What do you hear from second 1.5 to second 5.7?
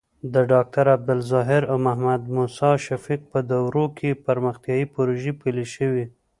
او محمد موسي شفیق په دورو کې پرمختیايي پروژې پلې